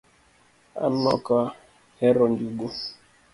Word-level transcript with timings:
An 0.85 1.01
okahero 1.13 2.23
njugu 2.31 2.67